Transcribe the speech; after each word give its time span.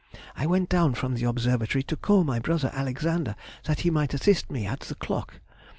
I 0.35 0.47
went 0.47 0.67
down 0.67 0.95
from 0.95 1.13
the 1.13 1.25
observatory 1.25 1.83
to 1.83 1.95
call 1.95 2.23
my 2.23 2.39
brother 2.39 2.71
Alexander, 2.73 3.35
that 3.65 3.81
he 3.81 3.91
might 3.91 4.15
assist 4.15 4.49
me 4.49 4.65
at 4.65 4.79
the 4.79 4.95
clock. 4.95 5.35